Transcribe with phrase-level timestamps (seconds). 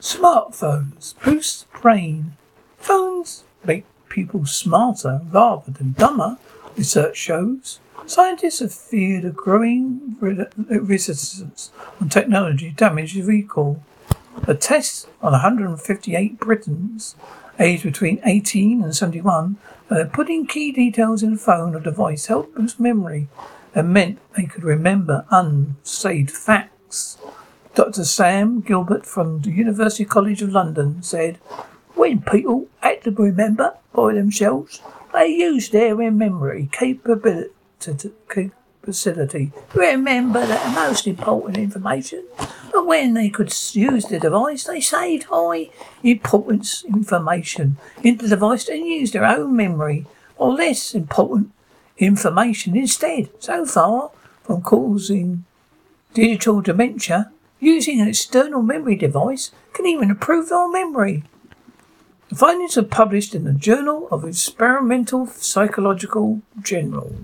[0.00, 2.36] Smartphones boost brain.
[2.76, 6.38] Phones make people smarter rather than dumber,
[6.76, 7.80] research shows.
[8.06, 13.82] Scientists have feared a growing resistance on technology damages recall.
[14.46, 17.16] A test on 158 Britons
[17.58, 19.56] aged between 18 and 71
[19.88, 23.26] that putting key details in a phone or device helped boost memory
[23.74, 27.17] and meant they could remember unsaved facts.
[27.78, 28.04] Dr.
[28.04, 31.36] Sam Gilbert from the University College of London said,
[31.94, 34.82] When people had to remember by themselves,
[35.12, 37.50] they used their memory capability
[38.82, 42.24] facility to remember the most important information.
[42.72, 45.70] But when they could use the device, they saved high
[46.02, 50.04] importance information in the device and used their own memory
[50.36, 51.52] or less important
[51.96, 53.28] information instead.
[53.38, 54.10] So far
[54.42, 55.44] from causing
[56.12, 61.24] digital dementia, using an external memory device can even improve our memory.
[62.28, 67.16] The findings are published in the Journal of Experimental Psychological Journal.